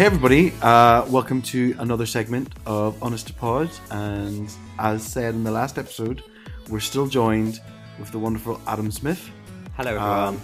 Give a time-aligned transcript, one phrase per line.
[0.00, 0.52] everybody.
[0.62, 3.70] Uh, welcome to another segment of Honest to Pod.
[3.90, 6.24] And as said in the last episode,
[6.70, 7.60] we're still joined
[8.00, 9.30] with the wonderful Adam Smith.
[9.76, 10.28] Hello, everyone.
[10.28, 10.40] Um,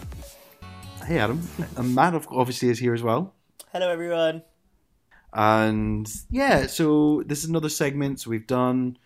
[1.07, 1.49] hey, Adam.
[1.77, 3.35] and Matt, obviously, is here as well.
[3.73, 4.43] Hello, everyone.
[5.33, 8.21] And yeah, so this is another segment.
[8.21, 8.99] So we've done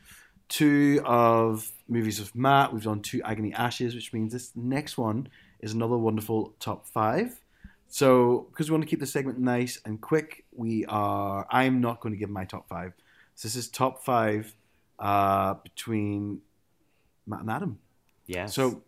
[0.48, 2.73] two of movies with Matt.
[2.73, 5.29] We've done two Agony Ashes, which means this next one
[5.61, 7.42] is another wonderful top five.
[7.93, 11.47] So because we want to keep the segment nice and quick, we are.
[11.51, 12.95] I'm not going to give my top five.
[13.35, 14.55] So this is top five
[14.99, 16.41] uh, between
[17.27, 17.79] Matt and Adam.
[18.27, 18.55] yes.
[18.55, 18.81] So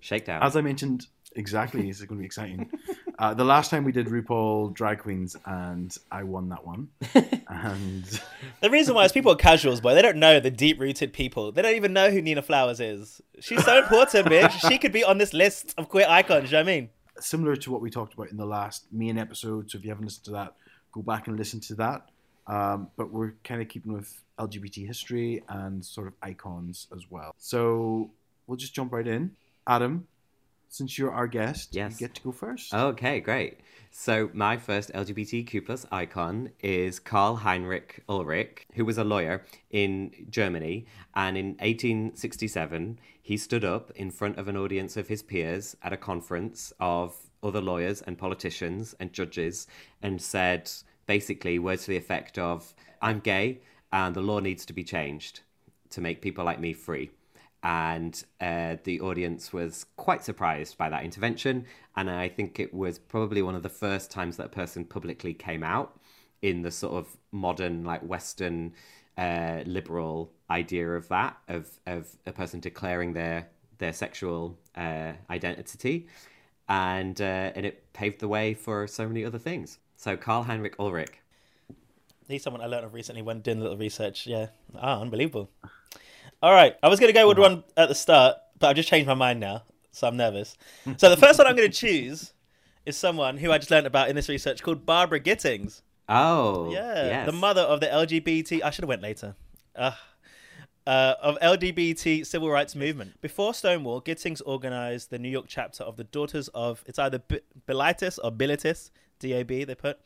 [0.00, 0.42] shakedown.
[0.42, 2.68] as I mentioned, exactly, this is going to be exciting.
[3.20, 6.88] Uh, the last time we did RuPaul Drag Queens, and I won that one.
[7.50, 8.20] and
[8.62, 9.92] The reason why is people are casuals, boy.
[9.92, 11.52] they don't know the deep rooted people.
[11.52, 13.20] They don't even know who Nina Flowers is.
[13.40, 14.66] She's so important, bitch.
[14.66, 16.50] She could be on this list of queer icons.
[16.50, 16.88] You know what I mean?
[17.22, 19.70] Similar to what we talked about in the last main episode.
[19.70, 20.54] So if you haven't listened to that,
[20.92, 22.08] go back and listen to that.
[22.46, 27.34] Um, but we're kind of keeping with LGBT history and sort of icons as well.
[27.38, 28.10] So
[28.46, 29.32] we'll just jump right in.
[29.66, 30.06] Adam,
[30.70, 32.00] since you're our guest, Yes.
[32.00, 32.72] you get to go first.
[32.72, 33.58] Okay, great.
[33.90, 40.12] So my first LGBTQ plus icon is Karl Heinrich Ulrich, who was a lawyer in
[40.30, 45.76] Germany, and in 1867 he stood up in front of an audience of his peers
[45.82, 49.66] at a conference of other lawyers and politicians and judges,
[50.02, 50.70] and said
[51.06, 53.60] basically words to the effect of, "I'm gay,
[53.92, 55.40] and the law needs to be changed
[55.90, 57.10] to make people like me free."
[57.62, 61.66] And uh, the audience was quite surprised by that intervention.
[61.96, 65.34] And I think it was probably one of the first times that a person publicly
[65.34, 65.98] came out
[66.42, 68.72] in the sort of modern, like Western
[69.18, 73.48] uh, liberal idea of that of of a person declaring their
[73.78, 76.06] their sexual uh, identity,
[76.68, 79.78] and uh, and it paved the way for so many other things.
[79.96, 81.12] So Karl Heinrich Ulrich.
[82.28, 84.26] He's someone I learned of recently when doing a little research.
[84.26, 84.46] Yeah.
[84.76, 85.50] Ah, unbelievable.
[86.42, 86.76] All right.
[86.82, 89.14] I was going to go with one at the start, but I've just changed my
[89.14, 89.62] mind now.
[89.92, 90.56] So I'm nervous.
[90.98, 92.32] So the first one I'm going to choose
[92.86, 95.82] is someone who I just learned about in this research called Barbara Gittings.
[96.08, 97.26] Oh, Yeah, yes.
[97.26, 98.62] the mother of the LGBT.
[98.62, 99.34] I should have went later.
[99.76, 99.94] Ugh.
[100.86, 103.20] Uh, of LGBT civil rights movement.
[103.20, 107.40] Before Stonewall, Gittings organized the New York chapter of the Daughters of it's either B-
[107.68, 108.90] Bilitis or Bilitis,
[109.20, 109.98] DAB they put,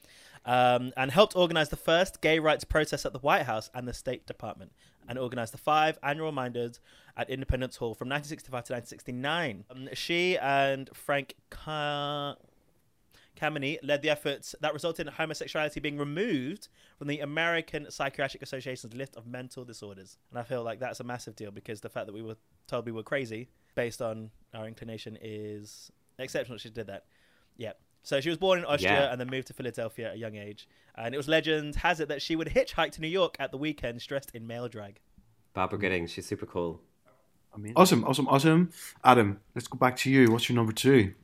[0.44, 3.94] um, and helped organize the first gay rights protest at the White House and the
[3.94, 4.72] State Department,
[5.08, 6.80] and organized the five annual reminders
[7.16, 9.64] at Independence Hall from 1965 to 1969.
[9.70, 12.36] Um, she and Frank Ka-
[13.36, 18.94] Kameny led the efforts that resulted in homosexuality being removed from the American Psychiatric Association's
[18.94, 20.18] list of mental disorders.
[20.30, 22.36] And I feel like that's a massive deal because the fact that we were
[22.66, 26.58] told we were crazy based on our inclination is exceptional.
[26.58, 27.04] She did that.
[27.56, 27.72] Yeah.
[28.04, 29.10] So she was born in Austria Yeah.
[29.12, 30.68] and then moved to Philadelphia at a young age.
[30.94, 33.56] And it was legend has it that she would hitchhike to New York at the
[33.58, 35.00] weekends dressed in male drag.
[35.54, 36.10] Barbara Gittings.
[36.12, 36.80] She's super cool.
[37.76, 38.70] Awesome, awesome, awesome.
[39.04, 40.30] Adam, let's go back to you.
[40.30, 41.14] What's your number two?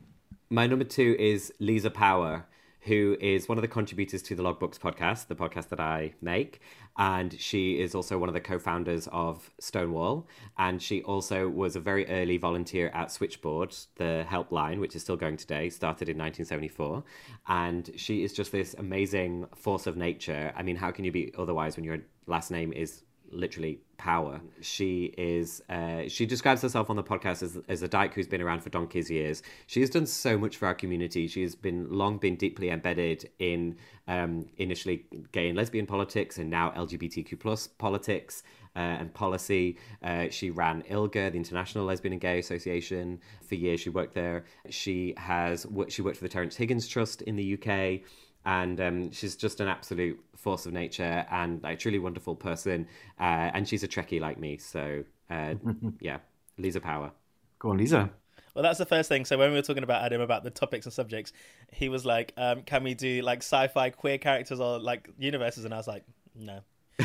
[0.48, 2.46] My number two is Lisa Power,
[2.82, 6.60] who is one of the contributors to the Logbooks podcast, the podcast that I make.
[6.96, 10.26] And she is also one of the co founders of Stonewall.
[10.58, 15.16] And she also was a very early volunteer at Switchboard, the helpline, which is still
[15.16, 17.02] going today, started in 1974.
[17.48, 20.52] And she is just this amazing force of nature.
[20.56, 24.40] I mean, how can you be otherwise when your last name is literally power.
[24.60, 25.62] She is.
[25.68, 28.70] Uh, she describes herself on the podcast as as a dyke who's been around for
[28.70, 29.42] donkey's years.
[29.66, 31.28] She has done so much for our community.
[31.28, 33.76] She has been long been deeply embedded in
[34.08, 38.42] um, initially gay and lesbian politics and now LGBTQ plus politics.
[38.76, 39.76] Uh, and policy.
[40.00, 43.18] Uh, she ran ILGA, the International Lesbian and Gay Association.
[43.42, 44.44] For years, she worked there.
[44.68, 48.02] She has she worked for the Terence Higgins Trust in the UK
[48.44, 52.86] and um, she's just an absolute force of nature and a truly wonderful person.
[53.18, 55.54] Uh, and she's a Trekkie like me, so uh,
[56.00, 56.18] yeah,
[56.58, 57.12] Lisa Power.
[57.58, 58.10] Go on, Lisa.
[58.54, 59.24] Well, that's the first thing.
[59.24, 61.32] So when we were talking about Adam about the topics and subjects,
[61.72, 65.72] he was like, um, "Can we do like sci-fi queer characters or like universes?" And
[65.72, 66.04] I was like,
[66.34, 66.60] "No,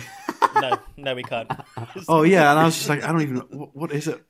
[0.56, 1.52] no, no, we can't."
[2.08, 3.38] Oh yeah, and I was just like, I don't even.
[3.38, 4.24] What, what is it?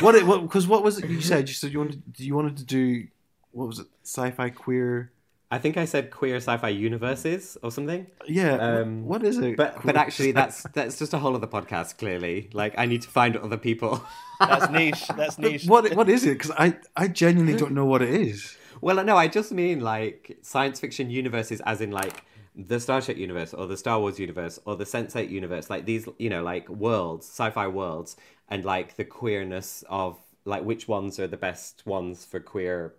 [0.00, 0.26] What it?
[0.26, 1.48] Because what, was it you said?
[1.48, 2.02] You said you wanted.
[2.16, 3.08] You wanted to do.
[3.50, 3.86] What was it?
[4.02, 5.12] Sci-fi queer.
[5.50, 8.06] I think I said queer sci-fi universes or something.
[8.26, 8.54] Yeah.
[8.54, 9.56] Um, what is it?
[9.56, 11.98] But but actually, that's that's just a whole other podcast.
[11.98, 14.04] Clearly, like I need to find other people.
[14.40, 15.06] That's niche.
[15.16, 15.66] That's niche.
[15.66, 16.38] what what is it?
[16.38, 18.56] Because I I genuinely don't know what it is.
[18.80, 22.24] Well, no, I just mean like science fiction universes, as in like
[22.56, 26.08] the Star Trek universe or the Star Wars universe or the Sense8 universe, like these,
[26.18, 28.16] you know, like worlds, sci-fi worlds,
[28.48, 32.94] and like the queerness of like which ones are the best ones for queer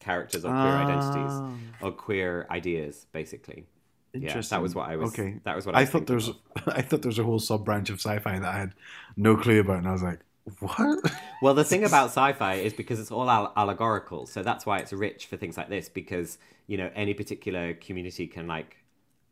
[0.00, 0.86] characters or queer Ah.
[0.86, 3.66] identities or queer ideas, basically.
[4.12, 4.56] Yeah, Interesting.
[4.56, 5.12] that was what I was.
[5.12, 5.40] Okay.
[5.44, 6.28] that was what I, I thought there was.
[6.28, 6.36] of.
[6.68, 8.74] I thought there was a whole sub branch of sci-fi that I had
[9.16, 10.20] no clue about, and I was like,
[10.60, 11.12] "What?"
[11.42, 14.92] Well, the thing about sci-fi is because it's all al- allegorical, so that's why it's
[14.92, 15.88] rich for things like this.
[15.88, 16.38] Because
[16.68, 18.76] you know any particular community can like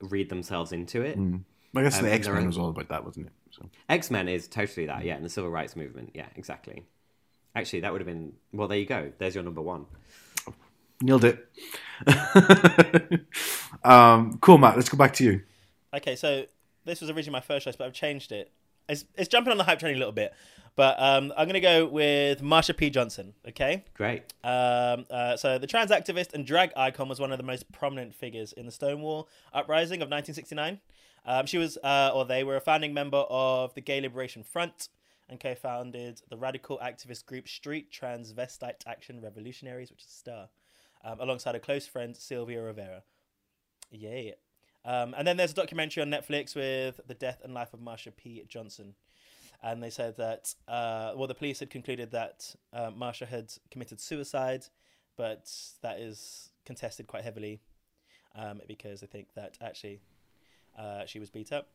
[0.00, 1.16] read themselves into it.
[1.76, 3.32] I guess Um, the X Men was all about that, wasn't it?
[3.52, 6.84] So X Men is totally that, yeah, and the civil rights movement, yeah, exactly.
[7.54, 8.66] Actually, that would have been well.
[8.66, 9.12] There you go.
[9.18, 9.86] There's your number one.
[11.02, 11.48] Nailed it.
[13.84, 14.76] um, cool, Matt.
[14.76, 15.42] Let's go back to you.
[15.94, 16.44] Okay, so
[16.84, 18.50] this was originally my first choice, but I've changed it.
[18.88, 20.34] It's, it's jumping on the hype train a little bit,
[20.74, 22.90] but um, I'm going to go with Marsha P.
[22.90, 23.34] Johnson.
[23.48, 23.84] Okay.
[23.94, 24.22] Great.
[24.42, 28.14] Um, uh, so the trans activist and drag icon was one of the most prominent
[28.14, 30.80] figures in the Stonewall uprising of 1969.
[31.24, 34.88] Um, she was, uh, or they were a founding member of the Gay Liberation Front
[35.28, 40.48] and co-founded the radical activist group Street Transvestite Action Revolutionaries, which is STAR,
[41.04, 43.02] um, alongside a close friend Sylvia Rivera.
[43.90, 44.32] Yeah.
[44.84, 48.14] Um, and then there's a documentary on Netflix with the death and life of Marsha
[48.14, 48.44] P.
[48.48, 48.94] Johnson.
[49.62, 54.00] And they said that, uh, well, the police had concluded that uh, Marsha had committed
[54.00, 54.64] suicide,
[55.16, 55.52] but
[55.82, 57.60] that is contested quite heavily
[58.34, 60.00] um, because they think that actually
[60.76, 61.68] uh, she was beat up.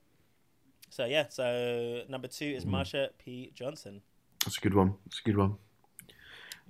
[0.89, 3.51] So, yeah, so number two is Marsha P.
[3.53, 4.01] Johnson.
[4.43, 4.95] That's a good one.
[5.05, 5.55] That's a good one.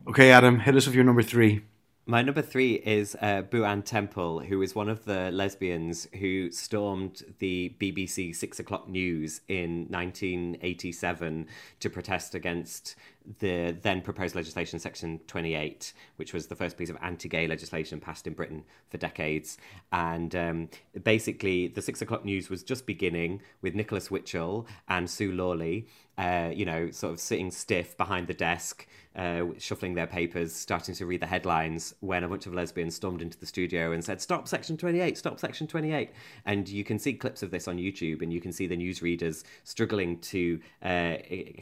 [0.08, 1.64] Okay, Adam, hit us with your number three.
[2.10, 7.22] My number three is uh, Booan Temple, who is one of the lesbians who stormed
[7.40, 11.48] the BBC Six O'Clock News in 1987
[11.82, 12.96] to protest against
[13.40, 18.00] the then proposed legislation, Section 28, which was the first piece of anti gay legislation
[18.00, 19.58] passed in Britain for decades.
[19.92, 20.70] And um,
[21.04, 25.88] basically, the Six O'Clock News was just beginning with Nicholas Witchell and Sue Lawley,
[26.18, 28.88] uh, you know, sort of sitting stiff behind the desk,
[29.18, 33.22] uh, shuffling their papers, starting to read the headlines when a bunch of lesbians stormed
[33.22, 36.12] into the studio and said, Stop Section 28, stop Section 28.
[36.46, 39.44] And you can see clips of this on YouTube, and you can see the newsreaders
[39.64, 41.16] struggling to uh,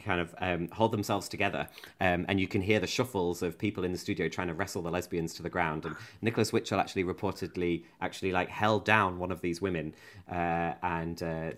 [0.04, 1.55] kind of um, hold themselves together.
[2.00, 4.82] Um, and you can hear the shuffles of people in the studio trying to wrestle
[4.82, 5.84] the lesbians to the ground.
[5.84, 9.94] And Nicholas Witchell actually reportedly actually like held down one of these women
[10.30, 11.50] uh, and uh,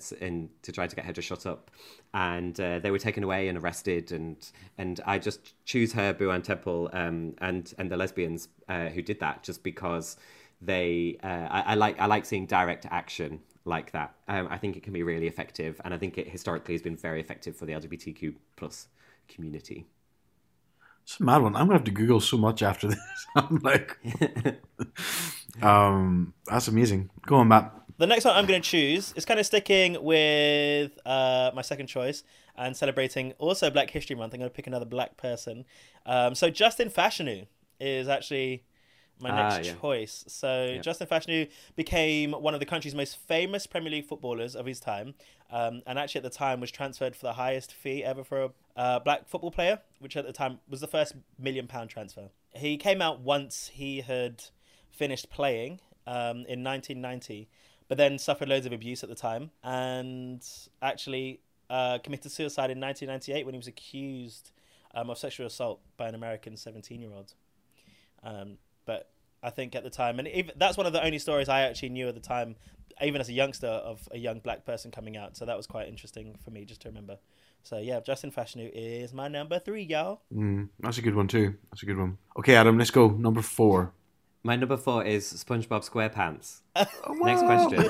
[0.63, 1.71] to try to get her to shut up.
[2.15, 4.13] And uh, they were taken away and arrested.
[4.13, 4.37] And
[4.77, 9.21] and I just choose her, Booan Temple, um, and and the lesbians uh, who did
[9.21, 10.17] that just because
[10.61, 14.15] they uh, I, I like I like seeing direct action like that.
[14.29, 16.97] Um, I think it can be really effective, and I think it historically has been
[16.97, 18.89] very effective for the LGBTQ plus
[19.29, 19.87] community.
[21.03, 21.57] It's a mad one.
[21.57, 22.99] I'm gonna have to Google so much after this.
[23.37, 23.99] I'm like,
[25.63, 27.11] um, that's amazing.
[27.27, 27.75] Go on, Matt.
[27.99, 31.89] The next one I'm going to choose is kind of sticking with uh, my second
[31.89, 32.23] choice
[32.57, 34.35] and celebrating also Black History Month.
[34.35, 35.65] I'm going to pick another black person.
[36.07, 37.49] Um, so Justin Fashanu
[37.81, 38.63] is actually
[39.21, 39.75] my Ah, next yeah.
[39.75, 40.25] choice.
[40.29, 44.81] So Justin Fashanu became one of the country's most famous Premier League footballers of his
[44.81, 45.15] time,
[45.51, 48.51] um, and actually at the time was transferred for the highest fee ever for a
[48.77, 52.29] uh, black football player, which at the time was the first million pound transfer.
[52.55, 54.45] He came out once he had
[54.91, 57.49] finished playing um, in 1990,
[57.89, 60.47] but then suffered loads of abuse at the time and
[60.81, 61.41] actually
[61.71, 64.51] uh, committed suicide in 1998 when he was accused
[64.95, 67.35] um, of sexual assault by an American 17 year old.
[68.23, 69.11] Um, but
[69.43, 71.91] I think at the time, and even, that's one of the only stories I actually
[71.91, 72.57] knew at the time,
[73.03, 75.37] even as a youngster, of a young black person coming out.
[75.37, 77.19] So that was quite interesting for me just to remember.
[77.63, 80.23] So yeah, Justin Fashanu is my number three, y'all.
[80.35, 81.55] Mm, that's a good one too.
[81.71, 82.19] That's a good one.
[82.39, 83.09] Okay, Adam, let's go.
[83.09, 83.93] Number four.
[84.43, 86.61] My number four is SpongeBob SquarePants.
[87.25, 87.85] Next question.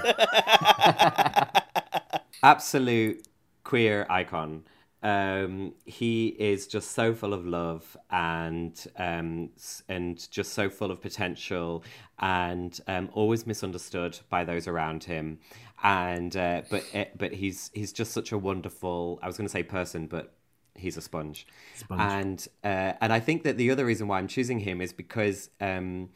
[2.42, 3.26] Absolute
[3.64, 4.64] queer icon.
[5.02, 9.50] Um, he is just so full of love and um,
[9.88, 11.84] and just so full of potential
[12.18, 15.38] and um, always misunderstood by those around him.
[15.84, 19.20] And uh, but it, but he's he's just such a wonderful.
[19.22, 20.34] I was going to say person, but
[20.74, 21.46] he's a sponge.
[21.76, 22.00] sponge.
[22.00, 25.50] And uh, and I think that the other reason why I'm choosing him is because
[25.60, 26.08] um,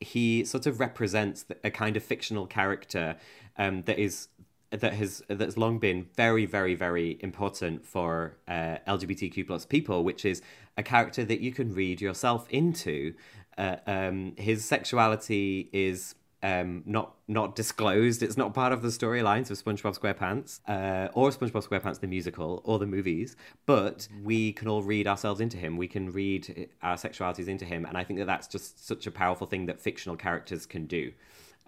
[0.00, 3.16] he sort of represents a kind of fictional character
[3.56, 4.28] um, that is
[4.70, 10.24] that has that's long been very very very important for uh, LGBTQ plus people, which
[10.24, 10.42] is
[10.76, 13.14] a character that you can read yourself into.
[13.56, 18.22] Uh, um, his sexuality is um, not not disclosed.
[18.22, 22.60] It's not part of the storylines of SpongeBob SquarePants uh, or SpongeBob SquarePants the musical
[22.64, 23.36] or the movies.
[23.66, 25.76] But we can all read ourselves into him.
[25.76, 29.10] We can read our sexualities into him, and I think that that's just such a
[29.10, 31.12] powerful thing that fictional characters can do.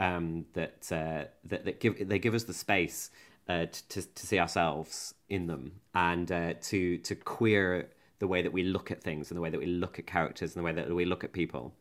[0.01, 3.11] Um, that uh, that that give they give us the space
[3.49, 8.53] uh, to to see ourselves in them and uh, to to queer the way that
[8.53, 10.73] we look at things and the way that we look at characters and the way
[10.73, 11.75] that we look at people.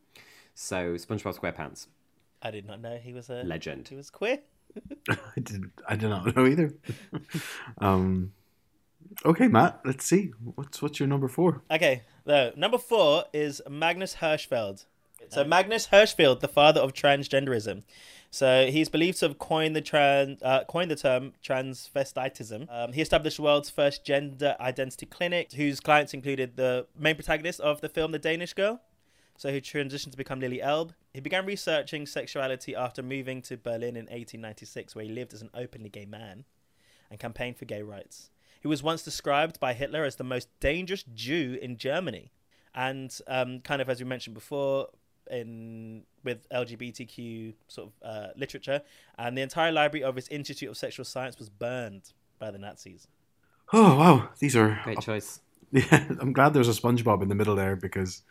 [0.54, 1.86] So SpongeBob SquarePants.
[2.42, 3.88] I did not know he was a Legend.
[3.88, 4.38] He was queer.
[5.08, 5.70] I did.
[5.88, 6.74] I did not know either.
[7.78, 8.32] um,
[9.24, 9.80] okay, Matt.
[9.84, 10.32] Let's see.
[10.54, 11.62] What's what's your number four?
[11.70, 14.86] Okay, so number four is Magnus Hirschfeld.
[15.30, 17.84] So Magnus Hirschfeld, the father of transgenderism.
[18.32, 22.66] So he's believed to have coined the trans, uh, coined the term transvestitism.
[22.68, 27.60] Um, he established the world's first gender identity clinic, whose clients included the main protagonist
[27.60, 28.80] of the film, The Danish Girl.
[29.36, 30.94] So he transitioned to become Lili Elbe.
[31.14, 35.50] He began researching sexuality after moving to Berlin in 1896, where he lived as an
[35.54, 36.44] openly gay man
[37.08, 38.30] and campaigned for gay rights.
[38.60, 42.32] He was once described by Hitler as the most dangerous Jew in Germany.
[42.74, 44.88] And um, kind of as we mentioned before,
[45.30, 48.82] in with LGBTQ sort of uh, literature,
[49.18, 53.06] and the entire library of his Institute of Sexual Science was burned by the Nazis.
[53.72, 55.40] Oh wow, these are Great choice.
[55.72, 58.22] Yeah, I'm glad there's a SpongeBob in the middle there because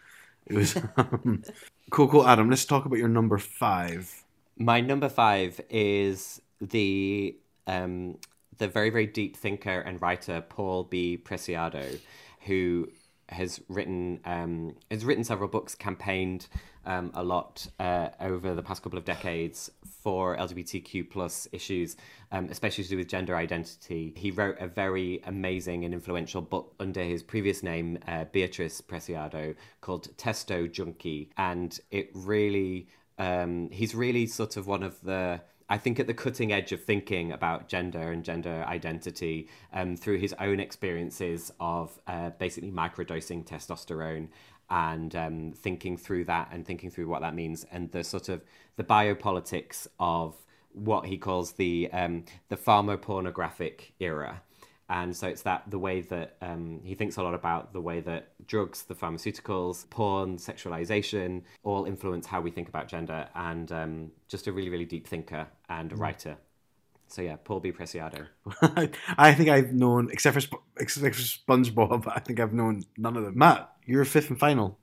[0.45, 1.41] it was um,
[1.89, 2.09] cool.
[2.09, 2.49] Cool, Adam.
[2.49, 4.25] Let's talk about your number five.
[4.57, 7.33] My number five is the
[7.65, 8.17] um,
[8.57, 11.17] the very very deep thinker and writer Paul B.
[11.17, 11.99] Preciado,
[12.41, 12.89] who
[13.29, 16.47] has written um, has written several books, campaigned
[16.89, 19.69] um, a lot uh, over the past couple of decades
[20.03, 21.95] for LGBTQ plus issues,
[22.31, 24.11] um, especially to do with gender identity.
[24.17, 29.55] He wrote a very amazing and influential book under his previous name, uh, Beatrice Preciado,
[29.81, 32.87] called Testo Junkie, and it really
[33.19, 35.41] um, he's really sort of one of the
[35.71, 40.17] I think at the cutting edge of thinking about gender and gender identity um, through
[40.17, 44.29] his own experiences of uh, basically microdosing testosterone
[44.69, 48.41] and um, thinking through that and thinking through what that means and the sort of
[48.77, 50.35] the biopolitics of
[50.73, 54.41] what he calls the um, the pharmapornographic era
[54.89, 57.99] and so it's that the way that um, he thinks a lot about the way
[58.01, 64.11] that drugs, the pharmaceuticals, porn, sexualization all influence how we think about gender, and um,
[64.27, 65.99] just a really, really deep thinker and a Mm.
[65.99, 66.37] writer.
[67.07, 67.71] So yeah, Paul B.
[67.71, 68.27] Preciado.
[69.17, 73.23] I think I've known, except for, except for SpongeBob, I think I've known none of
[73.23, 73.37] them.
[73.37, 74.77] Matt, you're fifth and final.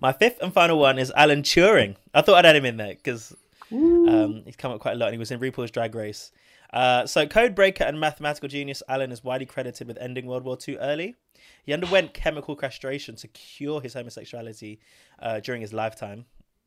[0.00, 1.96] My fifth and final one is Alan Turing.
[2.14, 3.34] I thought I'd add him in there because
[3.72, 6.30] um, he's come up quite a lot and he was in RuPaul's Drag Race.
[6.72, 10.56] Uh, so, code breaker and mathematical genius Alan is widely credited with ending World War
[10.66, 11.16] II early.
[11.64, 14.78] He underwent chemical castration to cure his homosexuality
[15.18, 16.24] uh, during his lifetime,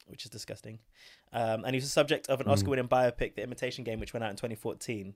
[0.07, 0.79] which is disgusting.
[1.33, 4.13] Um, and he was the subject of an Oscar winning biopic, The Imitation Game, which
[4.13, 5.15] went out in 2014.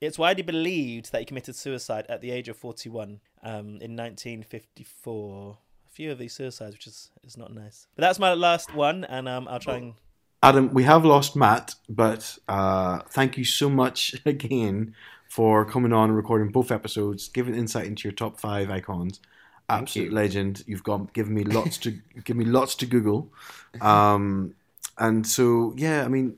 [0.00, 5.58] It's widely believed that he committed suicide at the age of 41 um, in 1954.
[5.90, 7.88] A few of these suicides, which is, is not nice.
[7.96, 9.94] But that's my last one, and um, I'll try and.
[10.42, 14.94] Adam, we have lost Matt, but uh, thank you so much again
[15.28, 19.20] for coming on and recording both episodes, giving insight into your top five icons.
[19.68, 20.14] Absolute you.
[20.14, 20.64] legend.
[20.66, 23.32] You've got given me lots to give me lots to Google,
[23.80, 24.54] um,
[24.98, 26.36] and so yeah, I mean,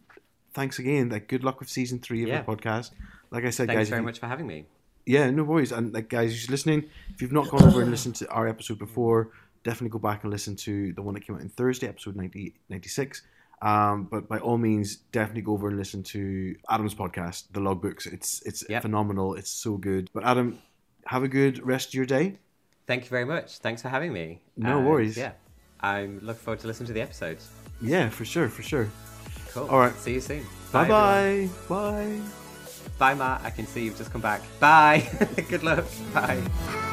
[0.55, 1.11] thanks again.
[1.11, 2.43] Like, good luck with season three of Yeah.
[2.43, 2.91] the podcast.
[3.31, 4.67] Like I said, Thanks guys, if very you- much for having me.
[5.07, 5.73] yeah, no worries.
[5.73, 8.79] And like guys, who's listening, if you've not gone over and listened to our episode
[8.79, 9.31] before,
[9.65, 12.55] definitely go back and listen to the one that came out on Thursday, episode 90,
[12.69, 13.23] 96.
[13.63, 18.07] Um, but by all means, definitely go over and listen to Adam's podcast, The Logbooks.
[18.13, 18.83] It's it's Yep.
[18.83, 19.35] phenomenal.
[19.35, 20.11] It's so good.
[20.13, 20.59] But Adam,
[21.07, 22.39] have a good rest of your day.
[22.89, 23.59] Thank you very much.
[23.59, 24.41] Thanks for having me.
[24.57, 25.17] No And, worries.
[25.17, 25.33] Yeah,
[25.81, 27.49] I'm looking forward to listening to the episodes.
[27.81, 28.89] Yeah, for sure, for sure.
[29.53, 29.69] Cool.
[29.69, 29.95] All right.
[29.97, 30.45] See you soon.
[30.73, 31.49] Bye bye.
[31.69, 32.21] Bye.
[32.99, 33.43] Bye, Matt.
[33.45, 34.43] I can see you've just come back.
[34.59, 35.09] Bye.
[35.49, 35.85] Good luck.
[36.13, 36.92] Bye.